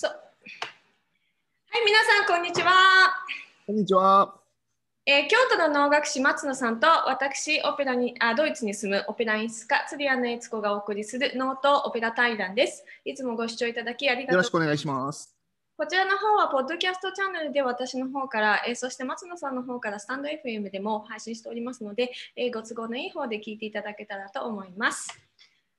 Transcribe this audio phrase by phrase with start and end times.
[0.00, 0.10] そう。
[0.12, 0.16] は
[1.80, 2.70] い、皆さん、こんにちは。
[3.66, 4.32] こんにちは。
[5.06, 12.84] えー京都の能楽師松野さんと私オペラにあドイツに住むオペラ演出家釣り穴悦子がお送りするノートオペラ対談です。
[13.04, 15.34] いつもご視聴いただきありがとうよろしくお願いします。
[15.76, 25.08] こちらの方はポッドキャストチャンネルで私の方から、えーそして松野さんの方からスタンド FM でも配信しておりますので、えーご都合のいい方で聞いていただけたらと思います。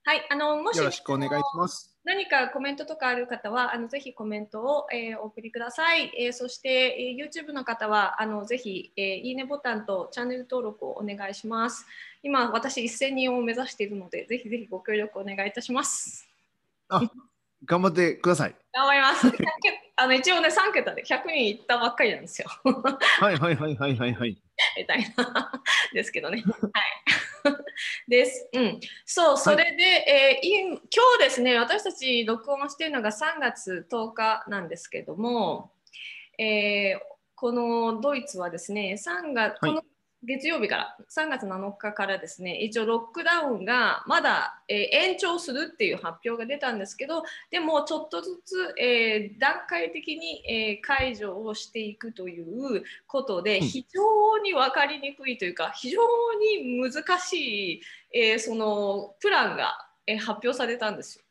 [0.04, 1.89] はい、あのもしよろしくお願いします。
[2.06, 6.12] 何かコメントとかある方は、あのぜひコメントを、えーお送りください。
[6.18, 11.86] えーそして、えー YouTube の方は、あのぜひ、えーいいねボタンとチャンネル登録をお願いします。
[12.24, 16.28] 今、私1000人を目指しているので、ぜひぜひご協力お願いいたします。
[16.88, 17.02] あ、
[17.66, 18.56] 頑張ってください。
[18.74, 19.28] 頑張ります。
[19.28, 19.44] 100
[19.98, 22.48] あの一応ね、3桁で100人いったばっかりなんですよ。
[23.20, 24.38] はいはいはいはいはいはい。
[24.78, 25.52] みたいな
[25.94, 26.42] ですけどね。
[26.46, 27.56] はい。
[28.08, 28.50] です。
[28.54, 28.80] うん。
[29.06, 30.78] そう、それで、えーい今
[31.18, 35.72] 日ですね、私たち録音しているのが3月10日なんですけども、
[36.38, 37.00] えー
[37.36, 39.84] このドイツはですね、3月、はいこの
[40.24, 53.68] 月曜日から3月7日からですね、一応ロックダウンがまだ、えー延長するっていう発表が出たんですけど、でもちょっとずつ、えー段階的に、えー解除をしていくということで、うん。
[53.68, 56.02] 非常に分かりにくいというか、非常
[56.34, 57.82] に難しい、
[58.14, 61.24] えーそのプランが、えー発表されたんですよ。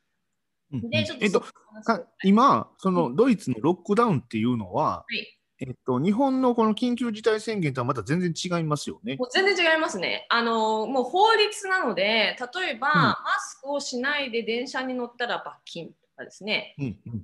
[0.72, 0.90] うんうん。
[0.90, 9.16] で、ちょっとえっと、か今、そのドイツのロックダウンっていうのは、はいえっと、日本のこの緊急事態宣言とはまた全然違いますよね。
[9.16, 10.26] もう全然違いますね。
[10.30, 16.76] あのもう法律なので、例えば、うんマスクをしないで電車に乗ったら罰金とかですね。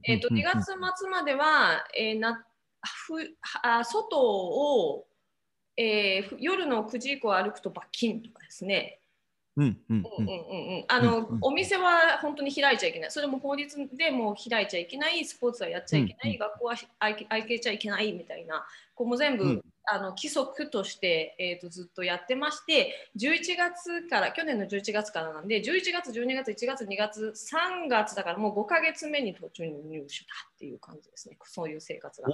[0.02, 2.44] えっとうん2月末までは、えーな
[3.06, 3.14] ふ
[3.62, 5.06] あ外を、
[5.76, 8.98] えーふ夜の9時以降歩くと罰金とかですね。
[11.40, 19.62] お店は本当に開いちゃいけない、それも法律でもう開いちゃいけない、スポーツはやっちゃいけない、うん学校は開開けちゃいけないみたいな、こうもう全部、うん。
[19.86, 32.28] あの規則として、えー、とずっとやってまして、11月から、去年の11月からなんで、11月、12月、1月、2月、3月だからもう5ヶ月目に途中に入手だっていう感じですね、そういう生活が。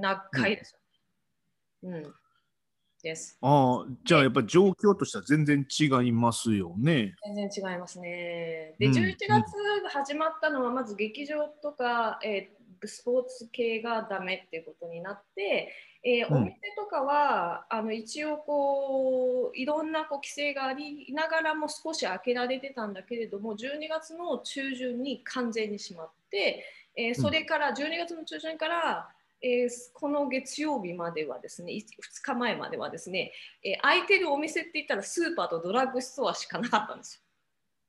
[0.00, 0.76] 長いです
[1.82, 1.90] よ。
[1.90, 1.98] ね。
[1.98, 2.14] うん。
[3.04, 3.38] です。
[3.40, 7.14] ああ、じゃあやっぱり状況としては全然違いますよね。
[7.24, 8.74] 全然違いますね。
[8.80, 9.44] で、うん11月
[9.92, 15.72] 始まったのは、まず劇場とか、えースポーツ系がダメっていうことになって、
[16.04, 26.64] えーうんお店とかはあの一応こういろんなこう規制がありながらも少し開けられてたんだけれども12月の中旬に完全に閉まって、
[26.96, 29.08] えーそれから12月の中旬から、
[29.44, 31.82] えーこの月曜日まではですね2
[32.22, 33.32] 日前まではですね、
[33.62, 37.20] えー空いてるお店って言ったらスーパーとドラッグストアしかなかったんですよ。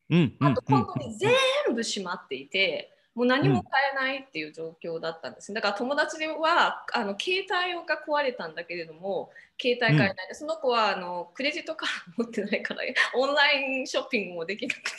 [0.09, 1.31] うんうんあと本当に全
[1.73, 5.55] 部閉まっていて、もう何も買えないっていう状況だったんですね。
[5.55, 12.81] だから友達ではあの携帯が壊れたんだけれども、携帯買えないで、その子はあのクレジットカード持ってないから、
[13.16, 14.91] オンラインショッピングもできなくて、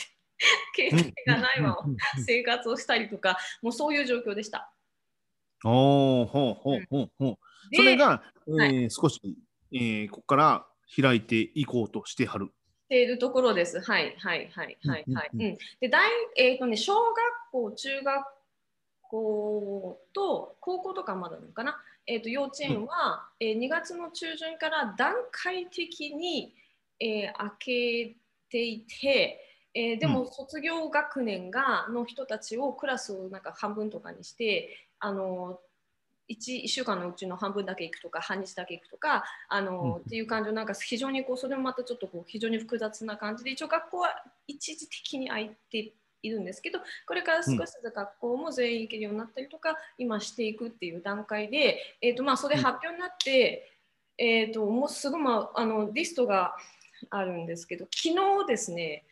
[0.74, 4.72] 携帯がないままうんうんうん生活をしたりとか、もうそういう状況でした。
[5.64, 7.70] おお、ほうほうほうほう。
[7.70, 9.20] でそれが、えはー少し、
[9.72, 10.66] えーここから
[11.00, 12.46] 開いていこうとしてはる。
[12.46, 12.50] し
[12.88, 13.80] ているところです。
[13.80, 15.30] はいはいはいはいはい。
[15.32, 17.14] うんうんうんで大えーとね、小学
[17.50, 18.24] 校、中学
[19.02, 26.54] 校と高校とかまだなのかな、えー、と幼稚園は、えー2月の中旬から段階的に、
[27.00, 28.16] えー開け
[28.50, 29.40] ていて、
[29.74, 35.60] えーでも卒業学年がの人たちをクラスをなんか半分とかにしてあの
[36.28, 39.94] 1, 1週間のうちの半分だけ行くとか半日だけ行くとかあの、うん。
[39.96, 44.08] っていう感じのなんか非常にこうそれもまたちょっとこう非常に複雑な感じで一応学校は
[44.46, 45.92] 一時的に空いて
[46.22, 53.70] いるんですけどこれから少しずつ学校も全員行けるようになったりとか、今していくっていう段階で、えーとまあ、それ発表になって、
[54.18, 56.56] えー、ともうすぐ、まあ、あのリストが
[57.10, 59.04] あるんですけど昨日ですね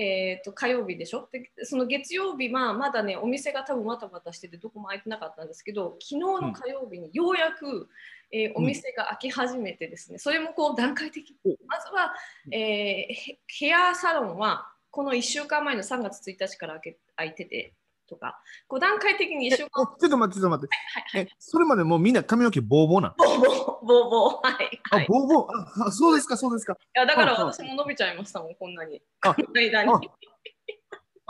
[0.00, 1.28] えー、と火曜日でしょ？
[1.30, 7.88] でその月曜日はまだねお店が多分またまたしててどこも開いてなかったんですけど昨日の火曜日にようやく、
[8.32, 10.18] えーお店が開き始めてですね。
[10.18, 11.36] それもこう段階的に。
[11.44, 11.66] お。
[11.66, 12.14] まずは、
[12.50, 17.74] えーヘヘアサロンはこの1週間前の3月1日から開け開いてて
[18.10, 18.38] とか。
[18.68, 20.76] こう段階的に1週え間おちょっと待って、ちょっと待って。
[20.76, 23.86] はいはいえ、それまでもうみんな髪の毛ボーボーなんボーボー。
[23.86, 24.80] ボーボーはい。
[24.90, 25.82] あ、ボーボー？
[25.84, 26.76] ああ、そうですか、そうですか。
[26.92, 29.00] やだから私も伸びちゃいましたもんこんなに。
[29.22, 30.10] あこの間に。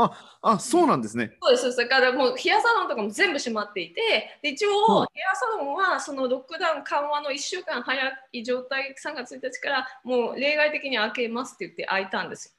[0.02, 1.36] ああ、そうなんですね。
[1.42, 12.52] そうですだからもうヘアサロンとかも全部閉まっていてで一応うんヘアサロンはそのロックダウン緩和の1週間早い状態3月1日からもう例外的に開けますって言って開いたんですよ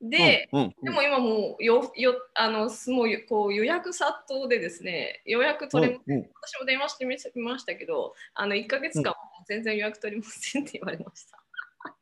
[0.00, 9.16] で、うんうんでも今もうよよあのすもうこう予約殺到でですね、予約取れ、うんうん私も電話してみましたけど、あの1ヶ月間も
[9.46, 11.38] 全然予約取りませんって言われました。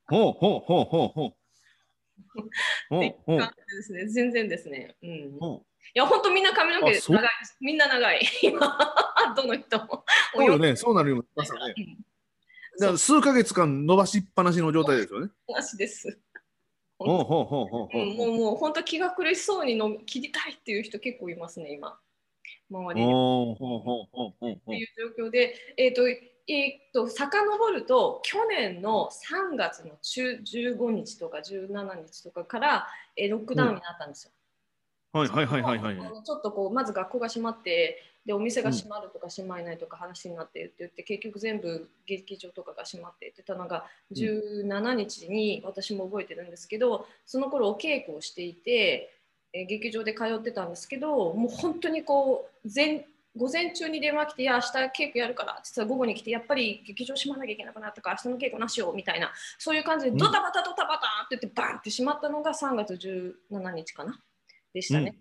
[0.08, 3.00] ほうほうほうほうほう。
[3.00, 4.94] ですね、全然ですね。
[5.02, 5.60] うん、い
[5.94, 7.12] や、本当みんな髪の毛長いです。
[7.60, 8.20] みんな長い。
[8.42, 8.78] 今、
[9.34, 10.04] どの人も。
[10.34, 11.22] そうよね、そうなるよ、ね。
[11.36, 12.06] うん
[12.78, 15.30] だから数ヶ月間伸ばしっぱなしの状態ですよね。
[15.48, 16.18] なしです。
[16.98, 21.98] もうもう本当気が苦しそうにの切りたいっていう人結構いますね、今。
[22.70, 23.52] 周りに。
[23.52, 24.88] っていう
[25.18, 34.30] 状況で、えっ、と、えー、と遡ると去年の3月の中15日とか17日とかから、えーロックダウンになったんですよ。
[35.12, 49.12] はいはいはいはいはいちょっとこうまず学校が閉まってでお店が閉まるとか閉まらないとか話になってって言って、結局全部劇場とかが閉まってってたのが17日に私も覚えてるんですけどその頃お稽古をしていて、
[49.52, 53.06] えー劇場で通ってたんですけどもう本当にこう前
[53.36, 54.66] 午前中に電話来て「いや明日
[55.04, 64.18] 稽古やるから」実は午後に来てやっぱり劇場閉まらなきゃいけなくなったから明日の稽古なしよみたいなそういう感じでうんドタバタドタバタって言ってバンって閉まったのが3月17日かな
[64.76, 65.16] でしたね。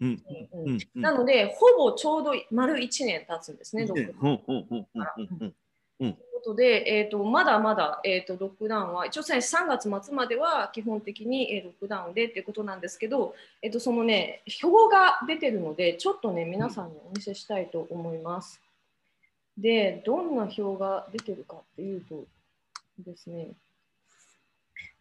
[0.94, 5.54] なので、ほぼちょうど丸1年経つんですね、ロックダウン。
[5.98, 18.60] ということで、えー、とまだまだ、えー、とロックダウンは、一応3月末までは基本的に、えーロックダウンでということなんですけど、えー、とそのね、表が出てるので、ちょっとね、皆さんにお見せしたいと思います。
[19.58, 22.26] で、どんな表が出てるかっていうと
[23.00, 23.52] ですね、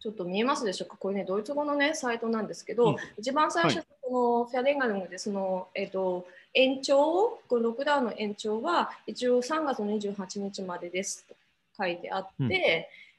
[0.05, 2.95] ちょっと見えますでしょうか、これね、ドイツ語のね、サイトなんですけど、うん。
[3.17, 11.35] 一番最初、はこのフェアレンガルムで、その、えっ、と、延長、このロックダウンの延長は、一応3月の28日までですと
[11.77, 12.51] 書いてあって、うん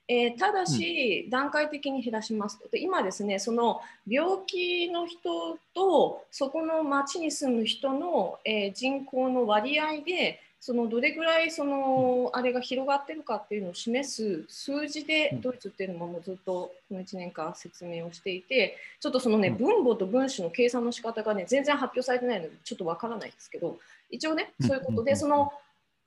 [0.08, 2.68] えーただし、段階的に減らしますと。
[2.68, 15.40] で今ですね、その病気の人と、そこの町に住む人の、えー人口の割合で、そのどれぐらいそのあれが広がってるかっていうのを示す数字でうん。
[15.40, 19.56] ドイツっていうのももうずっとこの1年間説明をしていてちょっとそのねうん。
[19.58, 23.78] 分母と分子の計算の仕方がね全然発表されてないのでちょっとわからないですけど
[24.10, 24.66] 一応ねうん。
[24.66, 25.04] そういうことうん。
[25.04, 25.52] でその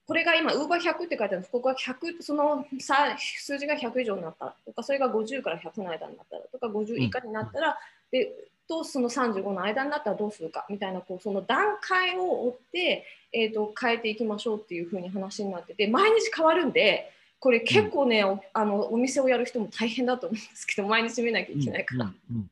[0.06, 1.46] これが今、ウーバー100って書いてある。
[1.52, 7.78] ここが100、そのさ数字が100以上になったとか、それが50から100の間になったらとか、50以下になったら、
[8.12, 8.34] で
[8.70, 22.06] とその35の間になったらどうするかみたいなこうその段階を追って、えー、と変えていきましょうっていうふうに話になってて毎日変わるんでこれ結構ね、おあのお店をやる人も大変だと思うんですけど毎日見なきゃいけないから。
[22.06, 22.50] うん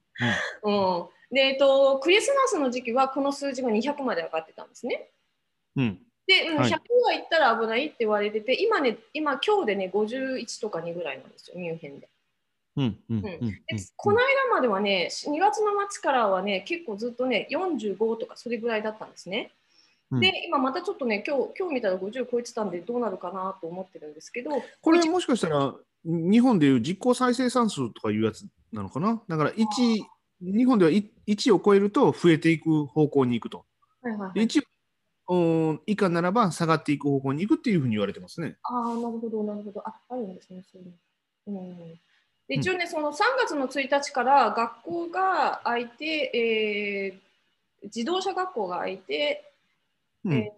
[0.64, 5.10] うんうんでえー、とクリスマスの時期はこの数字が200まで上がってたんですね。
[5.76, 12.08] うんで、うんはい100がいったら危ないって言われてて今ね今今日でね51とか2ぐらいなんですよミュンヘンで。
[12.78, 13.60] うんうんうんで
[13.96, 19.52] この間まではね、2月の末からはね、結構ずっとね、45とかそれぐらいだったんですね。
[20.12, 24.52] うんで、今またちょっとね、今日今日見たら50超えてたんで、どうなるかなと思ってるんですけど、
[24.82, 25.76] これもしかしたら
[26.06, 29.22] 日本でいう実効再生産数とかいうやつなのかな？
[29.28, 29.66] だから1
[30.40, 33.66] 日本では1を超えると増えていく方向に行くと。
[34.02, 38.56] はいはいはい、1以下ならば下がっていく方向に行くっていうふうに言われてますね。
[38.64, 39.82] ああ、なるほど、なるほど。
[39.86, 41.60] あ、あるんですね、そういうの。
[41.60, 42.00] うん
[42.48, 46.32] で一応ね、その3月の1日から学校が開いて、
[47.14, 47.20] えー
[47.84, 49.52] 自動車学校が開いて、
[50.26, 50.34] うん。
[50.34, 50.52] え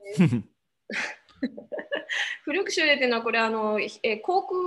[2.44, 4.60] フルクシュレっていうのはこれあの、えー航空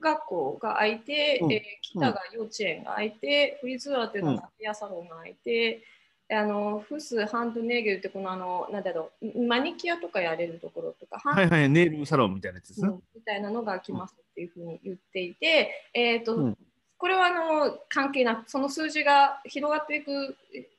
[0.00, 1.52] 学校が開いて、うん。
[1.52, 5.82] えー北が幼稚園が開いて、フリーズアーっていうのがヘアサロンが開いて、
[6.30, 12.88] あのフスハンドネーゲルってこのあのなんだろうマニキュアとかやれるところとか、はいはい、ネイルサロンみたいなやつですね。
[12.88, 16.58] うんみたいなのが来ますっていうふうに言っていて、えーとうん
[16.98, 20.36] これはあの関係なくその数字が広がっていく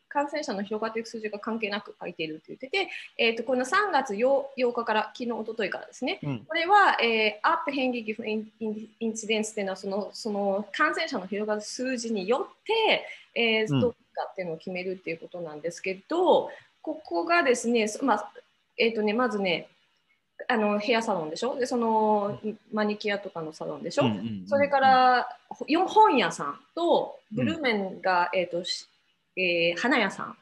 [0.10, 6.39] 感染者の広がっていく数字が関係なく書いているって言ってて、えー、とこの3月 8, 8日から昨日一昨日からですねうん。
[6.46, 13.82] これは、えー、アップ変劇インインインシデンスっていうのはそのその感染者の広がる数字によって、えー、うん。
[13.82, 13.98] どうか
[14.32, 16.50] っていうのを決めるっていうことなんですけど、
[16.82, 18.32] ここがですね、そまあ
[18.78, 19.68] えーとね、まずね
[20.48, 21.56] あのヘアサロンでしょ？
[21.60, 22.39] でその
[22.74, 25.30] マニキュアとかのサロンでしょ、うんうんうんそれから
[25.68, 28.88] よ本屋さんとブルーメンが、えーとし
[29.39, 30.38] えー花屋さん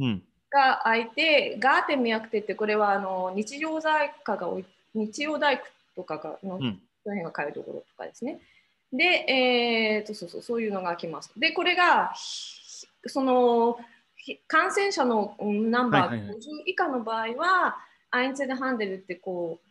[0.00, 3.90] うんが開いてガーテンミヤクテってこれはあの日用雑
[4.24, 4.64] 貨が多い
[4.94, 5.64] 日用大工
[5.96, 8.40] とかがの、うんその辺が買えるところとかですね。
[8.92, 11.30] で、えーとそうそうそういうのが来ます。
[11.38, 13.78] でこれがひその
[14.16, 17.76] ひ感染者のうんナンバーはいはいはい50以下の場合は、
[18.10, 19.66] アインツェルハンデルってこう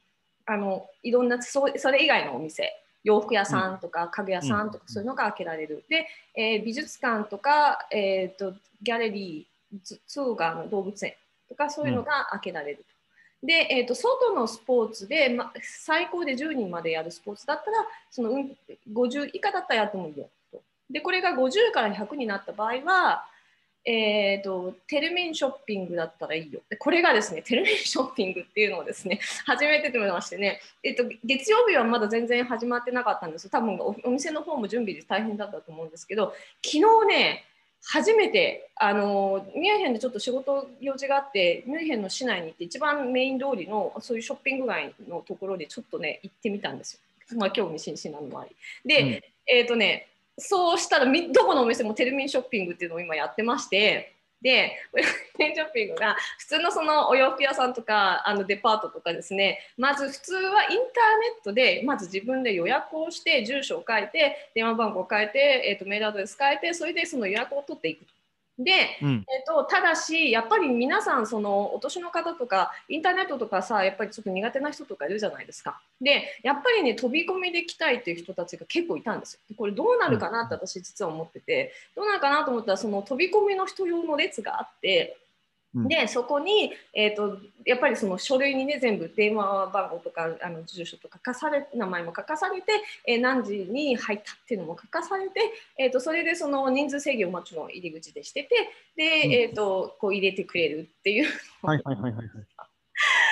[0.45, 2.71] あのいろんなそそれ以外のお店
[3.05, 5.85] 洋服屋さんとか家具屋さんとかそういうのが開けられる。
[5.87, 11.13] で、えー美術館とか、えー、とギャラリー、ツツーガーの動物園
[11.47, 12.83] とかそういうのが開けられると。
[13.45, 17.77] で、えー、と外のスポーツで、ま、最高で10人までやるスポーツだったら
[18.09, 18.57] その、うん、
[18.91, 20.61] 50以下だったらやってもいいよと。
[20.89, 23.27] でこれが50から100になった場合は、
[23.85, 26.59] えー、とテルミンショッピングだったらいいよ。
[26.69, 37.45] でこれがですねテルミンショッピングっていうのをですね 初めてと思いましてね、えっと月曜日はまだ全然始まってなかったんです多分おお店の方も準備で大変だったと思うんですけど昨日ね
[37.83, 47.37] 初めてあのミュンヘンでちょっと仕事用事があってミュンヘンの市内に行って一番メイン通りのそういうショッピング街のところでちょっとね行ってみたんですよ。
[47.37, 48.55] まあ、興味津々なのもあり。
[48.85, 54.77] で、うんえっ、とねそうしたらどこのお店もテルミンショッピングっていうのを今やってましてで
[55.37, 60.81] テルミンショッピングが普通のそのお洋服屋さんとかあのデパートとかですねまず普通はインターネ
[61.39, 68.14] ットでまず自分で予約をして住所を書いて電話番号を書いて、えー、とメールアドレス書いてそれでその予約を取っていくと。
[68.57, 68.71] で、
[69.01, 75.81] うんえっと、ただし、やっぱり皆さん、そのお年の方とか、インターネットとかさ、やっぱりちょっと苦手な人とかいるじゃないですか。
[75.99, 79.39] で、やっぱりね、飛び込みで来たいっていう人たちが結構いたんですよ。
[79.49, 85.24] でこれどうなるかなって私実は思ってて、どうなるかなと思ったら、その飛び込みの人用の列があって、うん
[85.75, 92.71] で、そこに、えー、とやっぱりその書類にね、全部電話番号とかあの住所とか書かされ、名前も書かされて、
[93.05, 95.39] えー何時に入ったっていうのも書かされて、
[95.77, 98.49] えー、とそれでその人数制限をもちろん入り口でしてて、
[98.95, 101.25] で、うんえー、とこう入れてくれるっていう。
[101.61, 102.27] はいはいはいはいはい。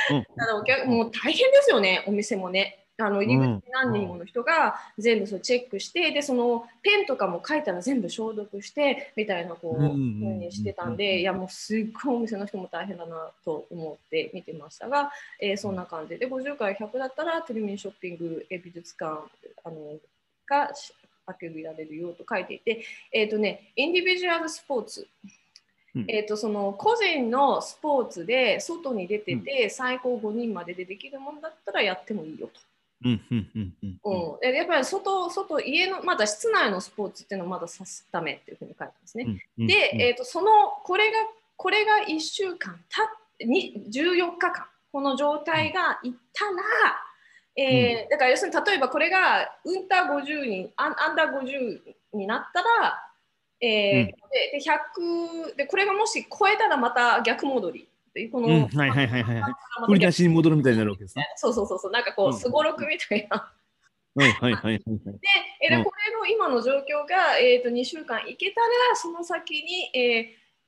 [0.60, 2.83] お客もう大変ですよね、お店もね。
[3.06, 16.18] あの入り口に何人もの人が全部そうチェックして、でそのペンとかも書いたら全部消毒してみたいなこう、ふうにしてたんで、いやもうすっごいお店の人も大変だなと思って見てましたが、えーそんな感じ。
[16.18, 19.22] で50から100だったらテレビショッピング、えー美術館
[19.64, 19.98] あの
[20.48, 20.94] がし
[21.26, 25.08] 開けられるよと書いていて、えっ、とね、インディビジュアルスポーツ、
[25.96, 26.06] うん。
[26.08, 32.60] えー、とその個人のスポーツで外に出てて、最高5人まででできるもんだったらやってもいいよと。
[33.04, 39.26] うん、やっぱり外、外、家の、まだ室内のスポーツっていうのはまださすためっていうふうに書いてますね。
[39.60, 40.50] うんで、えー、とその
[40.84, 41.18] これが
[41.58, 46.54] これが1週間たに14日間この状態がいったら、
[47.56, 52.68] えーだから要するに例えばこれがウンター50人アンアンダー50になったら、
[53.62, 54.14] えーうんで
[54.54, 57.88] で100でこれがもし超えたらまた逆戻り
[58.32, 59.42] この、うんはいはいはいはい
[59.88, 61.28] 振り出しに戻るみたいになるわけですね。
[61.36, 63.52] そうそうそうそうなんかこううんすごろくみたいな。
[64.16, 64.78] はいはいはいはいはい。
[64.78, 64.84] で、
[65.62, 70.26] えーでうんこれの今の状況が、えー、と2週間いけたら、その先に、えー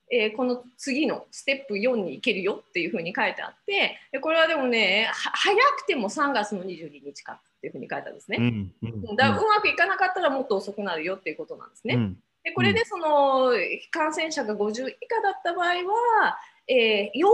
[0.08, 8.38] えーこの次のステップ4に行けるよっていうふうに書いてあって、でこれはでもね、は早くても3月の22日かっていうふうに書いてあるんですね。
[8.40, 11.94] うんうんだうまくいかなかったらもっと遅くなるよっていうことなんですね。
[11.94, 13.50] うんでこれでその
[13.90, 16.38] 感染者が50以下だった場合は、
[16.68, 17.32] えーよう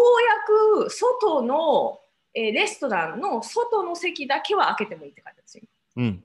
[0.78, 2.00] やく外の、
[2.34, 5.64] えーレストランの外の席だけは開けてもいいって書いてあるんですよ。
[5.96, 6.24] うん。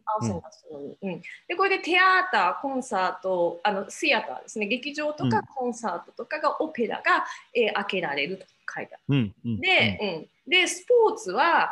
[1.02, 9.62] うん、でこれでテアーター、コンサート、あのシアターですね、劇場とかうんコンサートとかがオペラが、えー開けられると書いてあうんうんる。
[9.62, 10.52] で,、うん。
[10.52, 11.70] で、スポーツは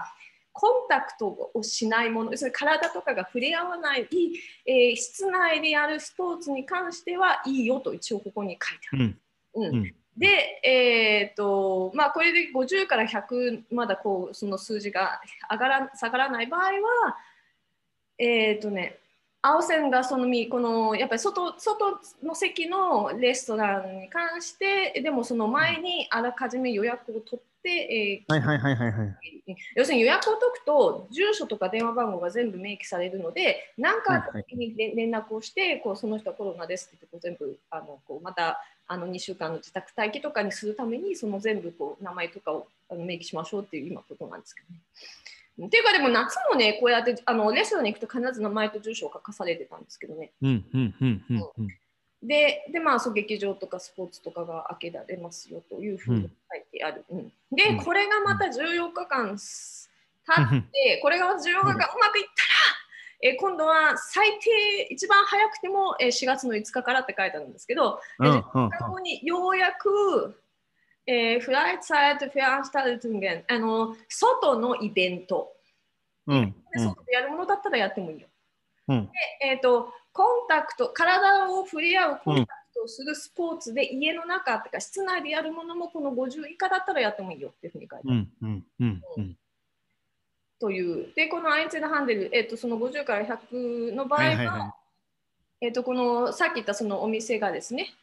[0.51, 4.07] コンタクトをしないもの、要するに体とかが触れ合わない、
[4.65, 9.19] えー室内でやるスポーツに関してはいいよと一応ここに書いてある。
[9.55, 9.63] うん。
[9.63, 9.75] うん。
[9.75, 10.27] うんで、
[10.63, 15.19] えーとまあ、これで50から100まだこうその数字が
[15.51, 16.71] 上がら下がらない場合は、
[18.17, 18.97] えーとね、
[19.41, 29.15] 青線がそのみこのやっぱり外外の席のレストランに関してでもその前にあらかじめ予約を取って、えーはいはいはいはいはい。
[29.75, 45.67] 要するに予約を解くと住所とか電話番号が全部明記されるので何かにれ連絡をしてこうその人はコロナですって言ってこう全部あのこうまたあの2週間の自宅待機とかにするためにその全部こう名前とかをあの明記しましょうっていう今ことなんですけどね。
[45.67, 50.31] っていうかでも夏もねこうやってあのレストランに行くと必ず名前と住所を書かされてたんですけどね。
[52.21, 56.27] で、でまあ、そう劇場とかスポーツとかが開けられますよというふうに書
[56.57, 57.05] いてある。
[57.09, 59.89] うんで、うんこれがまた14日間す
[60.25, 62.64] 経って、これがまず14日間うまくいったら、
[63.25, 70.39] えー今度は最低、一番早くても、えー4月の5日からって書いてあるんですけど、うんうんえー10日後にようやく、
[71.07, 75.53] えー、フライツサイト・フェアンスタルトンゲン、あの外のイベント、
[76.27, 78.27] うんで外でやるものだったらやってもいいよ。
[78.89, 79.09] うん。
[79.43, 88.27] えー、とコンタクト体を触れ合うコンタクトをするスポーツで、家の中とか室内でやるものもこの50以下だったらやってもいいよっていうふうに書いてある。
[88.41, 89.37] うんうんうんうん
[90.65, 91.13] とという。
[91.15, 94.73] で、このアインツェルハンデル、えっと、その50から100の場合は、はいはいは
[95.61, 97.93] いえっと、このさっき言ったそのお店がですね、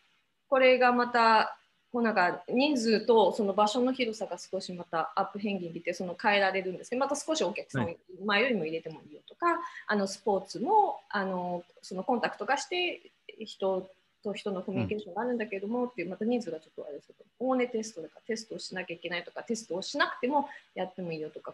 [0.49, 1.57] これがまた、
[1.93, 13.03] こうなんか人数とその場所の広さが少しまたアップ変幻でその変えられるんですけど、また少しお客さん前よりも入れてもいいよとか、あのスポーツもあのそのコンタクト化して
[13.39, 13.87] 人
[14.23, 21.53] と人のコミュニケーションがあるんだけども、っていうまた人数がちょっとあれですけど、大根テストとかテストをしなきゃいけないとか、テストをしなくてもやってもいいよとか、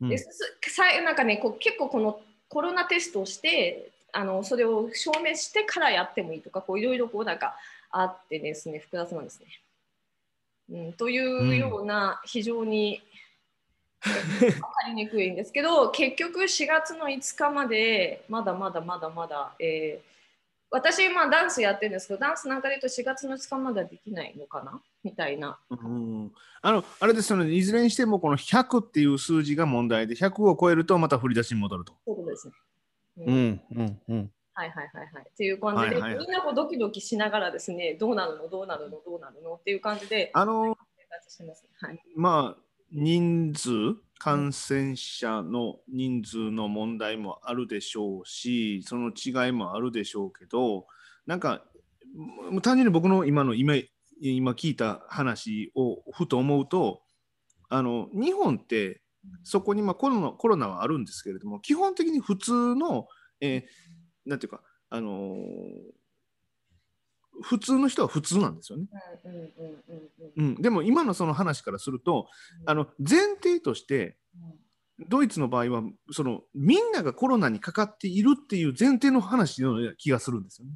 [0.00, 0.28] です
[0.68, 7.56] さいなんかねこう結構このコロナテストをしてあのそれを証明してからやってもいいとかこういろいろこうなんか
[7.90, 9.46] あってですね複雑なんですね。
[10.68, 13.00] うん、というような非常に
[14.40, 20.15] 分かりにくいんですけど結局4月の5日までまだまだまだまだ、えー
[20.70, 24.80] 私今ダンスやってるんですけどダンスなんかで言うと4月の5日まではできないのかな？
[25.04, 25.58] みたいな。
[25.70, 31.92] うんあのあれですよね、いずれにしてもこの100っていう数字が問題で、100を超えるとまた振り出しに戻ると。
[32.04, 32.54] そういうことですね。
[33.18, 34.30] うんうんうんうん。
[34.54, 35.26] はいはいはいはい。
[35.30, 39.54] っていう感じで、はいはいはいみんなこうドキドキしながらですね、どうなるの、どうなるの、どうなるの？
[39.54, 41.68] っていう感じであの、生活してますね。
[41.80, 42.00] はい。
[42.16, 42.62] まあ、
[42.92, 43.68] 人数、
[44.18, 50.86] 感染者の人数の問題もあるでしょうし、その違いもあるでしょうけど、
[51.26, 51.64] なんか、
[52.62, 53.74] 単純に僕の今の今
[54.20, 57.02] 今聞いた話をふと思うと、
[57.68, 59.02] あの日本って
[59.42, 63.08] そこにまあコロナコロナはあるんですけれども、基本的に普通の、
[63.40, 63.62] えー
[64.24, 65.96] なんていうか、あのー
[67.42, 68.86] 普通の人は普通なんですよね。
[70.36, 72.28] うんでも今のその話からすると、
[72.64, 74.16] あの前提として、
[75.08, 80.72] ドイツの場合はそのみんながコロナにかかっているっていう前提の話のような気がするんですよね。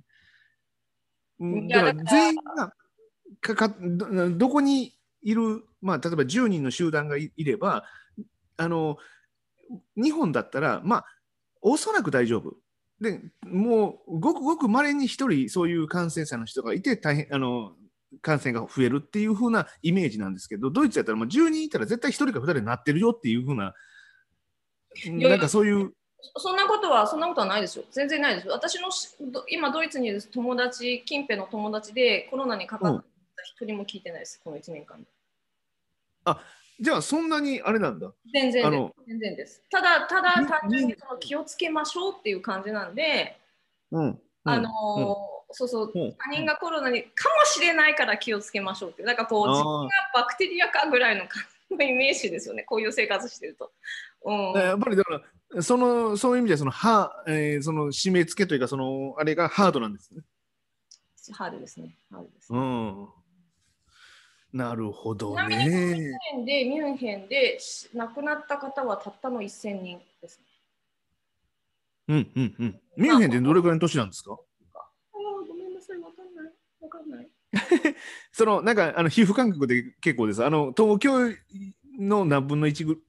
[1.41, 2.73] うんだから全員が
[3.41, 7.85] かかどどこにいる、まあ、例えば10人の集団がいいれば
[8.57, 8.99] あの
[9.97, 11.05] 日本だったらまあ
[11.63, 12.57] おそらく大丈夫。
[13.01, 17.73] でもうごくごくまれに1人そういう感染者の人がいて大変あの
[18.23, 23.75] 感染が増えるっていう風なイメージなんですけど、ドイツやったらもう10人いたら絶対1人か2人になってるよっていう風な、
[25.05, 25.93] やなんかそういう、
[26.37, 27.85] そんなことは、そんなことはないですよ。
[27.93, 28.53] 全然ないですよ。
[28.53, 28.89] 私の
[29.49, 33.05] 今、ドイツにいる友達、近辺の友達でコロナにかかっ
[33.37, 35.09] た一人も聞いてないです、この1年間で。
[36.81, 38.13] じゃあそんなにあれなんだ。
[38.33, 38.63] 全然。
[39.07, 39.63] 全然です。
[39.71, 43.39] ただ、ただに単純にその気をつけましょうっていう感じなんで、
[43.91, 44.21] うん。
[44.45, 53.73] あのーそうそう、うん他人がコロナにかもしれないから気をつけましょうっていう、なんかこう、自分がバクテリアかぐらいの感じのイメージですよね、こういう生活してると。
[54.25, 55.21] うん、やっぱりだか
[55.55, 60.23] ら、そのそういう意味ではその、はえーその締め付けというか、そのあれがハードなんですね。
[61.33, 61.97] ハードですね。
[62.11, 63.09] ハードです、うん。
[64.53, 65.93] なるほどちなみに、ミュね。
[65.93, 70.45] ンヘンで、ミュンヘンでし亡くなった方はたったの1000人ですね。
[72.09, 72.81] うんうんうん。
[72.97, 74.33] ミュンヘンってどれくらいの年なんですか？
[74.33, 74.39] ああ、
[75.47, 76.53] ごめんなさい、わかんない。
[76.81, 77.29] わかんない。
[78.33, 80.45] そのなんかあの皮膚感覚で結構です。
[80.45, 81.31] あの東京
[81.99, 83.03] の何分の1ぐ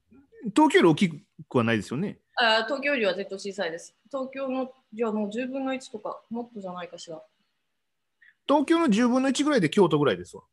[0.55, 1.09] 東京より大き
[1.49, 2.19] くはないですよね。
[2.35, 3.95] あ東京よりは絶対小さいです。
[4.11, 7.21] 東京の、じゃあもう10分の1とか、もっとじゃないかしら。
[8.47, 10.43] 東京の10分の1ぐらいで京都ぐらいですわ。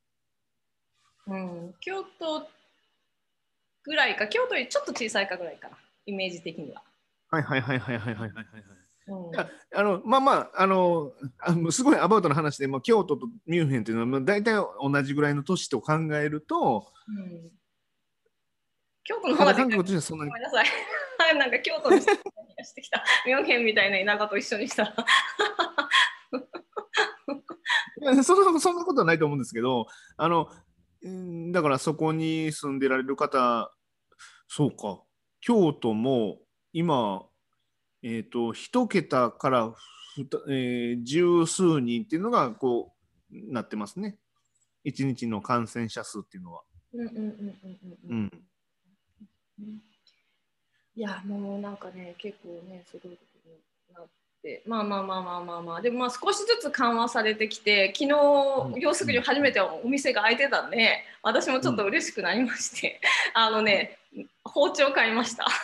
[1.29, 2.49] うん、京都
[3.85, 6.83] ぐらいか、京都よりちょっと小さいかぐらいかな、イメージ的には。
[7.31, 8.45] はいはいはいはいはいはいはい、はい。
[9.09, 11.12] うん、あのまあまああの
[11.71, 17.51] すごいアバウトの話で、まあ、京都とミュンヘンというのは、まあ、大体同じぐらいの都市と考えると、うん、
[19.05, 20.67] 京都の話がはごめんなさい。
[21.38, 22.09] なんか京都にし
[22.75, 24.95] てきたミュンヘンみたいな田舎と一緒にしたら。
[28.23, 29.87] そんなそんなことはないと思うんですけど
[30.17, 30.49] あの
[31.53, 33.73] だからそこに住んでられる方
[34.49, 35.03] そうか
[35.41, 36.39] 京都も
[36.73, 37.25] 今
[38.03, 39.73] えっ、と一桁から
[40.15, 42.93] ふた、えー十数人っていうのがこ
[43.31, 44.19] うなってますね
[44.85, 46.63] 一日の感染者数っていうのは。
[46.95, 48.25] うんうんうんうんうんううん。
[48.25, 49.83] ん
[50.95, 54.07] いや、もうなんかね、結構ね、すごいことになっ
[54.42, 63.01] て、まあまあまあまあまあまあ、でもまあ少しずつ緩和されてきて、昨日、要するに初めてお店が開いてたんで、私もちょっと嬉しくなりまして、
[63.35, 63.98] あのね、
[64.44, 65.46] 包丁買いました。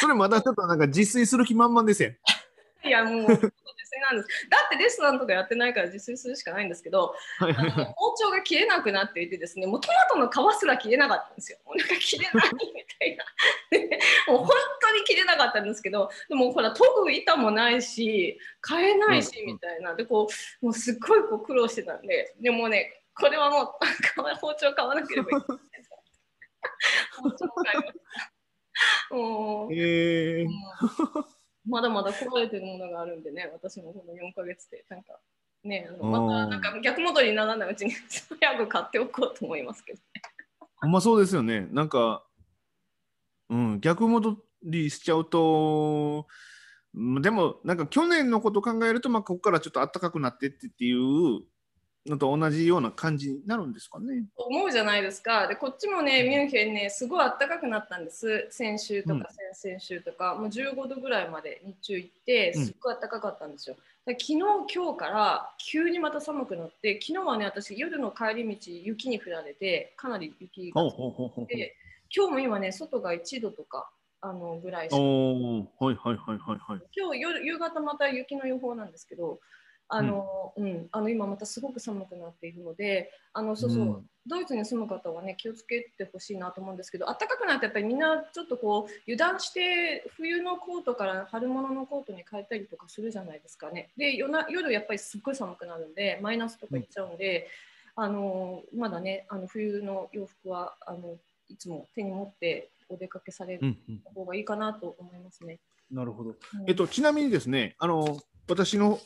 [0.00, 2.12] それまだちょっとなんか自炊する気満々ですよ。
[2.84, 3.52] いや、もう、
[4.00, 4.28] なんです。
[4.48, 11.58] だってレストランとかやってないから自炊するしかないんですけど、はいあの包丁が切れなくなっていてですね、もうトマトの皮すら切れなかったんですよ。
[11.64, 13.24] もうなんか切れないみたいな。
[13.70, 14.48] で もう本
[14.80, 19.94] 当に切れなかったんですけど、でもほら、研ぐ板もないし、買えないしうんみたいな。
[19.94, 20.28] で、こ
[20.62, 25.60] う、もうすっごいこう苦労してたんで、でもね、これはもう包丁買わなければいけない。
[27.22, 27.92] 包丁買いまし
[29.08, 35.18] たもうえーうんまだまだ壊れてるものがあるんでね、私もこの4ヶ月で、なんか
[35.64, 37.92] ね、あのまたなんか逆戻りにならないうちに
[38.40, 40.04] 早く買っておこうと思いますけどね。
[40.76, 41.68] ほんまそうですよね。
[41.70, 42.24] なんか、
[43.50, 46.32] うん、逆戻りしちゃうと、う
[47.18, 51.42] んでも、なんか去年のこと考えると、まあ、ここからちょっと暖かくなってってっていう
[52.06, 54.24] のと同じような感じになるんですかね。
[54.36, 55.46] 思うじゃないですか。
[55.46, 58.46] で、こっちもね、ミュンヘンね、すごい暖かくなったんです。
[58.50, 63.76] 先週とうんか先々週とか、もう15度ぐらいまで日中行って、うんすっごい暖かかったんですよ。
[64.06, 71.76] で昨日、今日から急にまた寒くなって、昨日はね、私、夜の帰り道、雪に降られて、かなり雪がほうほうほうほうで
[72.14, 76.80] 今日も今ね、外が1度とかあのぐらいしかはいはいはいはいはい。
[76.96, 79.38] 今日夜夕方また雪の予報なんですけど、
[79.90, 93.90] あの、うん、あの今またすごく寒くなっているので、あのそうそう、うんドイツに住む方はね気をつけてほしいなと思うんですけど、暖かくなってやっぱりみんなちょっとこう油断して冬のコートから春物のコートに変えたりとかするじゃないですかね。
[93.96, 97.48] で夜な夜やっぱりすっごい寒くなるんでマイナスとかいっちゃうんで、
[97.96, 101.16] あのまだねあの冬の洋服はあの
[101.48, 105.60] いつも手に持ってお出かけされるうんうん、方がいいかなと思いますね。
[105.90, 106.30] なるほど。
[106.30, 106.36] うん
[106.68, 108.18] えっと、ちなみにですね、あの
[108.50, 108.98] 私の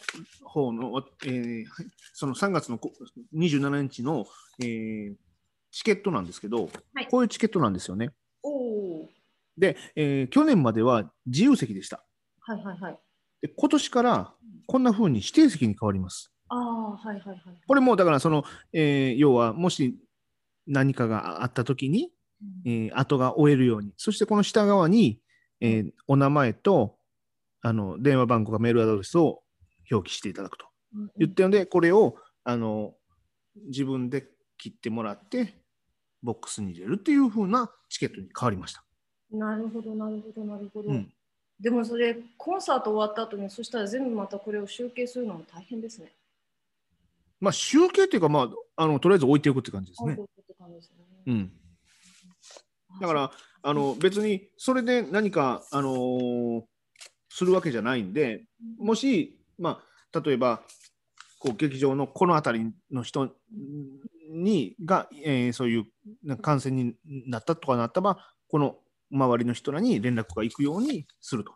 [0.42, 2.92] 方の、えーはいその3月のこ
[3.34, 4.26] 27日の、
[4.60, 5.14] えー
[5.70, 8.10] チケットなんですけど、はいこういうチケットなんですよね。
[8.42, 9.08] おお
[9.58, 12.04] で、えー去年までは自由席でした。
[12.40, 12.98] はいはいはい。
[13.42, 14.32] で今年から
[14.66, 16.32] こんな風に指定席に変わります。
[16.48, 17.38] ああ、はいはいはい。
[17.66, 19.98] これもだからその、えー要はもし
[20.66, 22.10] 何かがあった時に、
[22.64, 25.20] えー後が追えるように、そしてこの下側に、
[25.60, 26.96] えーお名前と
[27.64, 29.42] あの電話番号かメールアドレスを
[29.90, 30.66] 表記していただくと。
[30.94, 32.94] うん言ったので、これをあの
[33.66, 35.58] 自分で切ってもらって、
[36.22, 38.84] ボックスに入れるっていう風なチケットに変わりました。
[39.32, 40.90] なるほど、なるほど、なるほど。
[40.90, 41.12] うん。
[41.58, 46.12] でもそれ、コンサート終わった後に、そしたら全部またこれを集計するのも大変ですね。
[47.40, 48.42] まあ、集計っていうか、ま
[48.76, 50.18] あ、あのとりあえず置いておくって感じですね。
[51.26, 51.52] うん、
[53.00, 56.62] だから、あの別にそれで何か、あのー
[57.34, 58.44] するわけじゃないんで、
[58.78, 60.62] もし、まあ、例えば
[61.40, 63.34] こう劇場のこの辺りの人
[64.30, 66.94] にが、えーそういう感染に
[67.26, 68.16] なったとかなったら
[68.46, 68.76] この
[69.10, 71.52] 周りの人らに連絡が行くようにすると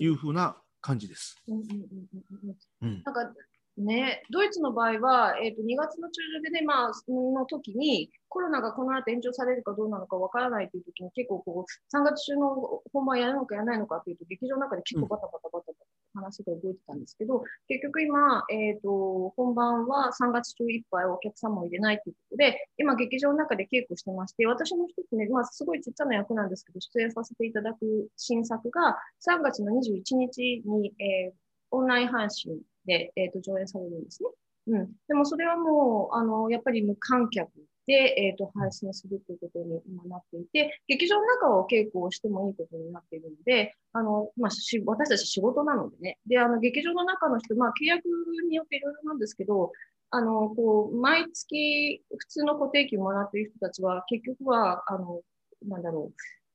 [0.00, 1.36] いうふうな感じです。
[1.46, 2.50] うんうんうんうん
[2.82, 2.88] うん。
[2.88, 3.02] うん。
[3.04, 3.32] なんか
[3.78, 31.32] ね、ドイツの場合は、えー、と2月の中旬でね、まあ、の時にコロナがこの後延長されるかどうなのかわからないという時に結構こう3月中の本番やるのかやらないのかというと劇場の中で結構バタバタバタバタ話が動いてたんですけど、結局今、えー、と本番は3月中いっぱいお客さんも入れないということで今劇場の中で稽古してまして私も一つね、まあ、すごいちっちゃな役なんですけど出演させていただく新作が3月の21日に、えー
[31.72, 32.58] オンライン配信
[32.90, 34.30] で、えー、と上演されるんですね。
[34.66, 37.50] うん、でもそれはもう、あのやっぱり無観客
[37.86, 48.04] で、えー、と配信するということに今なっていて、劇場の中を稽古をしてもいいことになっているので、あのまあ、し私たち仕事なのでね、であの劇場の中の人、まあ、契約
[48.48, 49.72] によっていろいろなんですけど、
[50.10, 55.20] あのこう毎月普通の固定給もらっている人たちは、結局は、あの
[55.66, 56.14] なんだろう、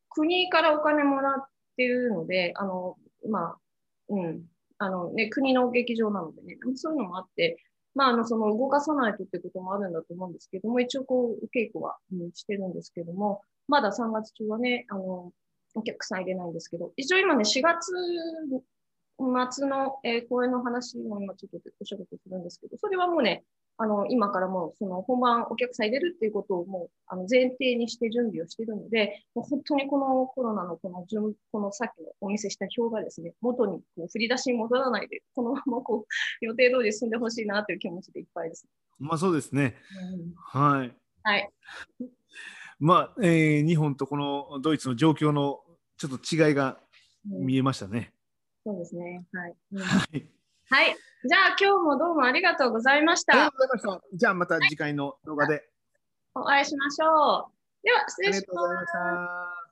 [0.09, 2.97] 国からお金もらっているので、あの
[3.29, 3.57] まあ、
[4.09, 4.43] うん、
[4.77, 7.57] あのね、国の劇場なのでね、そういうのもあって、
[7.93, 15.31] まあ、あのその動かさないとってこともあるんだと思うんですけども、一応こう、稽古は、うん、してるんですけども、まだ3月中はね、あの、
[15.75, 17.91] お客さん入れないんですけど、一応今ね、4月
[19.51, 23.43] 末の、えー公演の話も今ちょっとお仕事するんですけど、それはもうね、
[23.77, 38.65] あの、今からもう、その本番お客さん入れるっていうことをもう、あの、前提にして準備をしているので、もう本当にこのコロナのこの順、このさっきのお見せした表がですね、元にこう振り出しに戻らないで、このままこう、予定通り進んでほしいなという気持ちでいっぱいです。
[38.97, 39.75] まあそうですね。
[40.13, 40.95] うんはい。
[41.23, 41.49] はい。
[42.79, 45.59] まあ、えー日本とこのドイツの状況の
[45.97, 46.77] ちょっと違いが
[47.29, 48.13] うん見えましたね。
[48.65, 49.25] そうですね。
[49.33, 49.55] はい。
[49.73, 50.29] うんはい。
[50.69, 50.95] はい。
[51.27, 53.55] じゃあ今日もどうもありがとうございましたありがと。
[53.55, 54.17] うございました。
[54.17, 55.67] じゃあまた次回の動画で。
[56.35, 57.55] お会いしましょう。
[57.83, 58.91] では、失礼しますとうございまし。
[58.91, 59.64] た。